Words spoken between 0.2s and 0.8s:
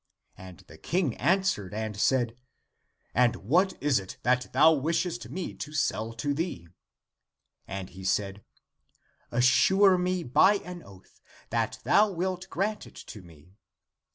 And the